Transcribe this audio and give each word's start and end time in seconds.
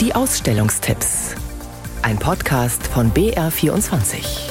Die 0.00 0.14
Ausstellungstipps. 0.14 1.34
Ein 2.02 2.20
Podcast 2.20 2.86
von 2.86 3.10
BR24. 3.10 4.48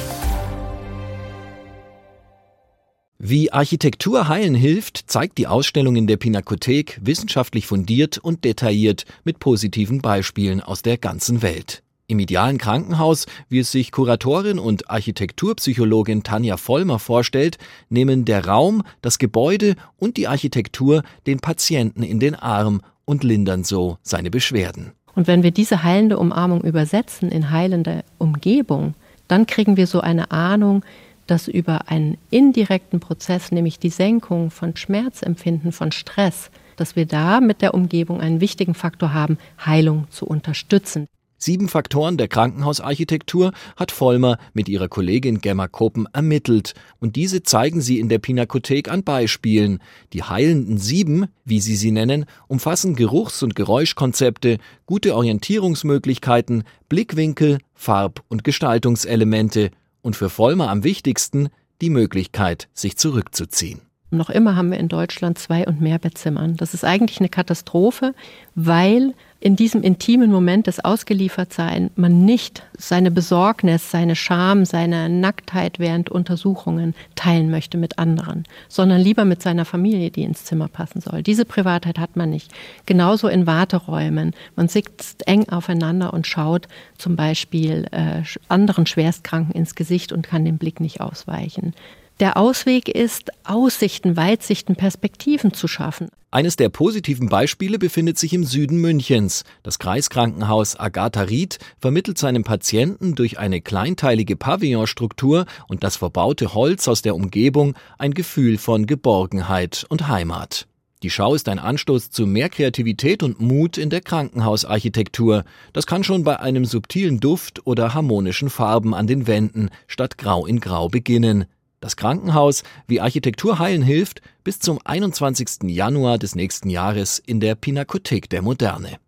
Wie 3.18 3.50
Architektur 3.50 4.28
heilen 4.28 4.54
hilft, 4.54 5.10
zeigt 5.10 5.38
die 5.38 5.46
Ausstellung 5.46 5.96
in 5.96 6.06
der 6.06 6.18
Pinakothek 6.18 7.00
wissenschaftlich 7.00 7.66
fundiert 7.66 8.18
und 8.18 8.44
detailliert 8.44 9.06
mit 9.24 9.38
positiven 9.38 10.02
Beispielen 10.02 10.60
aus 10.60 10.82
der 10.82 10.98
ganzen 10.98 11.40
Welt. 11.40 11.82
Im 12.08 12.18
idealen 12.18 12.58
Krankenhaus, 12.58 13.24
wie 13.48 13.60
es 13.60 13.72
sich 13.72 13.90
Kuratorin 13.90 14.58
und 14.58 14.90
Architekturpsychologin 14.90 16.24
Tanja 16.24 16.58
Vollmer 16.58 16.98
vorstellt, 16.98 17.56
nehmen 17.88 18.26
der 18.26 18.44
Raum, 18.44 18.82
das 19.00 19.16
Gebäude 19.16 19.76
und 19.96 20.18
die 20.18 20.28
Architektur 20.28 21.02
den 21.26 21.40
Patienten 21.40 22.02
in 22.02 22.20
den 22.20 22.34
Arm 22.34 22.82
und 23.06 23.24
lindern 23.24 23.64
so 23.64 23.96
seine 24.02 24.30
Beschwerden. 24.30 24.92
Und 25.14 25.26
wenn 25.26 25.42
wir 25.42 25.50
diese 25.50 25.82
heilende 25.82 26.18
Umarmung 26.18 26.62
übersetzen 26.62 27.30
in 27.30 27.50
heilende 27.50 28.04
Umgebung, 28.18 28.94
dann 29.26 29.46
kriegen 29.46 29.76
wir 29.76 29.86
so 29.86 30.00
eine 30.00 30.30
Ahnung, 30.30 30.84
dass 31.26 31.46
über 31.46 31.88
einen 31.88 32.16
indirekten 32.30 33.00
Prozess, 33.00 33.52
nämlich 33.52 33.78
die 33.78 33.90
Senkung 33.90 34.50
von 34.50 34.76
Schmerzempfinden, 34.76 35.72
von 35.72 35.92
Stress, 35.92 36.50
dass 36.76 36.96
wir 36.96 37.06
da 37.06 37.40
mit 37.40 37.60
der 37.60 37.74
Umgebung 37.74 38.20
einen 38.20 38.40
wichtigen 38.40 38.74
Faktor 38.74 39.12
haben, 39.12 39.38
Heilung 39.64 40.06
zu 40.10 40.26
unterstützen. 40.26 41.06
Sieben 41.40 41.68
Faktoren 41.68 42.16
der 42.16 42.26
Krankenhausarchitektur 42.26 43.52
hat 43.76 43.92
Vollmer 43.92 44.38
mit 44.54 44.68
ihrer 44.68 44.88
Kollegin 44.88 45.40
Gemma 45.40 45.68
Koppen 45.68 46.08
ermittelt 46.12 46.74
und 46.98 47.14
diese 47.14 47.44
zeigen 47.44 47.80
sie 47.80 48.00
in 48.00 48.08
der 48.08 48.18
Pinakothek 48.18 48.90
an 48.90 49.04
Beispielen. 49.04 49.78
Die 50.12 50.24
heilenden 50.24 50.78
Sieben, 50.78 51.26
wie 51.44 51.60
sie 51.60 51.76
sie 51.76 51.92
nennen, 51.92 52.26
umfassen 52.48 52.96
Geruchs- 52.96 53.44
und 53.44 53.54
Geräuschkonzepte, 53.54 54.58
gute 54.84 55.14
Orientierungsmöglichkeiten, 55.14 56.64
Blickwinkel, 56.88 57.58
Farb- 57.72 58.24
und 58.28 58.42
Gestaltungselemente 58.42 59.70
und 60.02 60.16
für 60.16 60.30
Vollmer 60.30 60.68
am 60.70 60.82
wichtigsten 60.82 61.50
die 61.80 61.90
Möglichkeit, 61.90 62.68
sich 62.74 62.96
zurückzuziehen. 62.96 63.87
Noch 64.10 64.30
immer 64.30 64.56
haben 64.56 64.70
wir 64.70 64.78
in 64.78 64.88
Deutschland 64.88 65.38
zwei 65.38 65.66
und 65.66 65.82
mehr 65.82 65.98
Bettzimmern. 65.98 66.56
Das 66.56 66.72
ist 66.72 66.82
eigentlich 66.82 67.20
eine 67.20 67.28
Katastrophe, 67.28 68.14
weil 68.54 69.12
in 69.40 69.54
diesem 69.54 69.82
intimen 69.82 70.32
Moment 70.32 70.66
des 70.66 70.82
Ausgeliefertsein 70.82 71.90
man 71.94 72.24
nicht 72.24 72.62
seine 72.76 73.10
Besorgnis, 73.10 73.90
seine 73.90 74.16
Scham, 74.16 74.64
seine 74.64 75.08
Nacktheit 75.08 75.78
während 75.78 76.10
Untersuchungen 76.10 76.94
teilen 77.14 77.50
möchte 77.50 77.76
mit 77.76 77.98
anderen, 77.98 78.44
sondern 78.68 79.00
lieber 79.00 79.26
mit 79.26 79.42
seiner 79.42 79.66
Familie, 79.66 80.10
die 80.10 80.22
ins 80.22 80.44
Zimmer 80.44 80.68
passen 80.68 81.00
soll. 81.00 81.22
Diese 81.22 81.44
Privatheit 81.44 81.98
hat 81.98 82.16
man 82.16 82.30
nicht. 82.30 82.50
Genauso 82.86 83.28
in 83.28 83.46
Warteräumen. 83.46 84.32
Man 84.56 84.68
sitzt 84.68 85.28
eng 85.28 85.48
aufeinander 85.50 86.14
und 86.14 86.26
schaut 86.26 86.66
zum 86.96 87.14
Beispiel 87.14 87.86
äh, 87.92 88.22
anderen 88.48 88.86
Schwerstkranken 88.86 89.54
ins 89.54 89.74
Gesicht 89.74 90.12
und 90.12 90.26
kann 90.26 90.46
den 90.46 90.58
Blick 90.58 90.80
nicht 90.80 91.00
ausweichen. 91.00 91.74
Der 92.20 92.36
Ausweg 92.36 92.88
ist, 92.88 93.30
Aussichten, 93.44 94.16
Weitsichten, 94.16 94.74
Perspektiven 94.74 95.54
zu 95.54 95.68
schaffen. 95.68 96.08
Eines 96.32 96.56
der 96.56 96.68
positiven 96.68 97.28
Beispiele 97.28 97.78
befindet 97.78 98.18
sich 98.18 98.34
im 98.34 98.42
Süden 98.42 98.80
Münchens. 98.80 99.44
Das 99.62 99.78
Kreiskrankenhaus 99.78 100.78
Agatha 100.78 101.22
Ried 101.22 101.58
vermittelt 101.78 102.18
seinem 102.18 102.42
Patienten 102.42 103.14
durch 103.14 103.38
eine 103.38 103.60
kleinteilige 103.60 104.34
Pavillonstruktur 104.34 105.46
und 105.68 105.84
das 105.84 105.96
verbaute 105.96 106.54
Holz 106.54 106.88
aus 106.88 107.02
der 107.02 107.14
Umgebung 107.14 107.76
ein 107.98 108.14
Gefühl 108.14 108.58
von 108.58 108.86
Geborgenheit 108.86 109.86
und 109.88 110.08
Heimat. 110.08 110.66
Die 111.04 111.10
Schau 111.10 111.36
ist 111.36 111.48
ein 111.48 111.60
Anstoß 111.60 112.10
zu 112.10 112.26
mehr 112.26 112.48
Kreativität 112.48 113.22
und 113.22 113.40
Mut 113.40 113.78
in 113.78 113.90
der 113.90 114.00
Krankenhausarchitektur. 114.00 115.44
Das 115.72 115.86
kann 115.86 116.02
schon 116.02 116.24
bei 116.24 116.40
einem 116.40 116.64
subtilen 116.64 117.20
Duft 117.20 117.64
oder 117.64 117.94
harmonischen 117.94 118.50
Farben 118.50 118.92
an 118.92 119.06
den 119.06 119.28
Wänden 119.28 119.70
statt 119.86 120.18
Grau 120.18 120.44
in 120.44 120.58
Grau 120.58 120.88
beginnen. 120.88 121.46
Das 121.80 121.96
Krankenhaus, 121.96 122.64
wie 122.86 123.00
Architektur 123.00 123.58
heilen 123.58 123.82
hilft, 123.82 124.20
bis 124.42 124.58
zum 124.58 124.80
21. 124.84 125.64
Januar 125.64 126.18
des 126.18 126.34
nächsten 126.34 126.70
Jahres 126.70 127.20
in 127.24 127.38
der 127.38 127.54
Pinakothek 127.54 128.28
der 128.28 128.42
Moderne. 128.42 128.98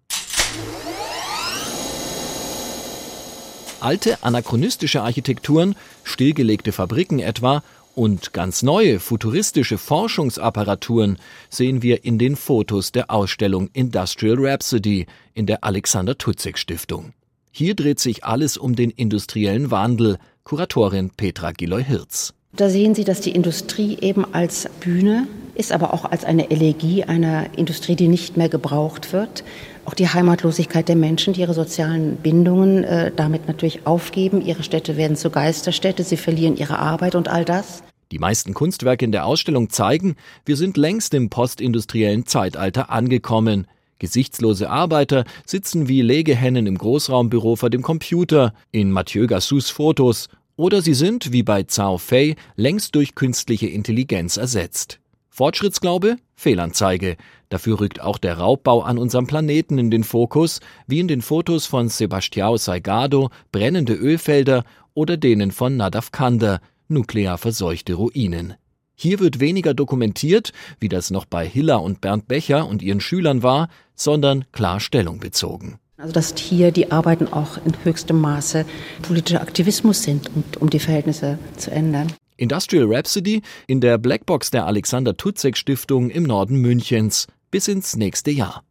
Alte 3.81 4.23
anachronistische 4.23 5.03
Architekturen, 5.03 5.75
stillgelegte 6.05 6.71
Fabriken 6.71 7.19
etwa 7.19 7.63
und 7.95 8.33
ganz 8.33 8.63
neue 8.63 9.01
futuristische 9.01 9.79
Forschungsapparaturen 9.79 11.19
sehen 11.49 11.83
wir 11.83 12.05
in 12.05 12.19
den 12.19 12.37
Fotos 12.37 12.93
der 12.93 13.11
Ausstellung 13.11 13.69
Industrial 13.73 14.37
Rhapsody 14.39 15.07
in 15.35 15.47
der 15.47 15.65
Alexander 15.65 16.17
Tutzig 16.17 16.59
Stiftung. 16.59 17.15
Hier 17.51 17.75
dreht 17.75 17.99
sich 17.99 18.25
alles 18.25 18.57
um 18.57 18.77
den 18.77 18.91
industriellen 18.91 19.71
Wandel, 19.71 20.19
Kuratorin 20.45 21.11
Petra 21.11 21.51
Giloy-Hirz. 21.53 22.35
Da 22.53 22.69
sehen 22.69 22.94
Sie, 22.94 23.05
dass 23.05 23.21
die 23.21 23.31
Industrie 23.31 23.97
eben 24.00 24.34
als 24.34 24.69
Bühne 24.81 25.28
ist, 25.55 25.72
aber 25.72 25.94
auch 25.94 26.05
als 26.05 26.25
eine 26.25 26.50
Elegie 26.50 27.05
einer 27.05 27.47
Industrie, 27.56 27.94
die 27.94 28.09
nicht 28.09 28.37
mehr 28.37 28.49
gebraucht 28.49 29.12
wird. 29.12 29.44
Auch 29.84 29.94
die 29.94 30.09
Heimatlosigkeit 30.09 30.89
der 30.89 30.97
Menschen, 30.97 31.33
die 31.33 31.41
ihre 31.41 31.55
sozialen 31.55 32.16
Bindungen 32.16 32.84
äh, 32.84 33.12
damit 33.15 33.47
natürlich 33.47 33.87
aufgeben. 33.87 34.41
Ihre 34.41 34.62
Städte 34.62 34.97
werden 34.97 35.16
zu 35.16 35.31
Geisterstädte, 35.31 36.03
sie 36.03 36.16
verlieren 36.16 36.56
ihre 36.56 36.78
Arbeit 36.78 37.15
und 37.15 37.28
all 37.28 37.44
das. 37.44 37.83
Die 38.10 38.19
meisten 38.19 38.55
Kunstwerke 38.55 39.05
in 39.05 39.12
der 39.12 39.27
Ausstellung 39.27 39.71
zeigen, 39.71 40.16
wir 40.44 40.56
sind 40.56 40.77
längst 40.77 41.15
im 41.15 41.31
postindustriellen 41.31 42.27
Zeitalter 42.27 42.91
angekommen. 42.91 43.69
Gesichtslose 44.00 44.69
Arbeiter 44.69 45.25
sitzen 45.47 45.87
wie 45.87 46.03
Legehennen 46.03 46.66
im 46.66 46.78
Großraumbüro 46.78 47.55
vor 47.55 47.71
dem 47.71 47.83
Computer, 47.83 48.55
in 48.72 48.91
Mathieu 48.91 49.27
Gassous 49.27 49.71
Fotos 49.71 50.28
oder 50.60 50.82
sie 50.82 50.94
sind, 50.94 51.32
wie 51.32 51.43
bei 51.43 51.62
Zhao 51.62 51.97
Fei, 51.97 52.37
längst 52.54 52.94
durch 52.94 53.15
künstliche 53.15 53.66
Intelligenz 53.66 54.37
ersetzt. 54.37 55.00
Fortschrittsglaube? 55.31 56.16
Fehlanzeige. 56.34 57.16
Dafür 57.48 57.81
rückt 57.81 58.00
auch 58.00 58.19
der 58.19 58.38
Raubbau 58.38 58.82
an 58.82 58.98
unserem 58.98 59.26
Planeten 59.26 59.78
in 59.78 59.91
den 59.91 60.04
Fokus, 60.04 60.60
wie 60.87 61.00
in 61.00 61.09
den 61.09 61.22
Fotos 61.22 61.66
von 61.66 61.88
Sebastião 61.88 62.59
Salgado, 62.59 63.31
brennende 63.53 63.94
Ölfelder 63.94 64.65
oder 64.93 65.16
denen 65.16 65.50
von 65.50 65.76
Nadav 65.76 66.12
Kander, 66.12 66.60
nuklear 66.88 67.38
verseuchte 67.38 67.94
Ruinen. 67.94 68.54
Hier 68.94 69.19
wird 69.19 69.41
weniger 69.41 69.72
dokumentiert, 69.72 70.53
wie 70.78 70.91
das 70.91 71.10
noch 71.10 71.25
bei 71.25 71.48
Hiller 71.48 71.82
und 71.82 72.03
Bernd 72.03 72.28
Becher 72.28 72.66
und 72.66 72.82
ihren 72.82 73.00
Schülern 73.00 73.42
war, 73.42 73.69
sondern 73.94 74.44
klar 74.53 74.78
Stellung 74.78 75.21
bezogen. 75.21 75.78
Also 76.00 76.12
dass 76.15 76.34
hier 76.34 76.71
die 76.71 76.91
Arbeiten 76.91 77.28
auch 77.28 77.59
in 77.65 77.75
höchstem 77.84 78.19
Maße 78.19 78.65
politischer 79.03 79.43
Aktivismus 79.43 80.03
sind, 80.03 80.31
um, 80.34 80.44
um 80.59 80.71
die 80.71 80.78
Verhältnisse 80.78 81.38
zu 81.59 81.71
ändern. 81.71 82.12
Industrial 82.38 82.87
Rhapsody 82.88 83.43
in 83.66 83.83
der 83.83 83.99
Blackbox 83.99 84.50
der 84.50 84.66
Alexander 84.66 85.15
Tutzek 85.15 85.59
Stiftung 85.59 86.09
im 86.09 86.22
Norden 86.22 86.56
Münchens 86.56 87.27
bis 87.50 87.69
ins 87.69 87.97
nächste 87.97 88.31
Jahr. 88.31 88.62